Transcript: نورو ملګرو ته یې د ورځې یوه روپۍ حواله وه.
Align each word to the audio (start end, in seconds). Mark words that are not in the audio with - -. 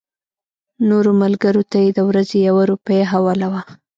نورو 0.89 1.11
ملګرو 1.21 1.63
ته 1.71 1.77
یې 1.83 1.89
د 1.97 1.99
ورځې 2.09 2.37
یوه 2.47 2.63
روپۍ 2.71 3.01
حواله 3.11 3.47
وه. 3.51 3.61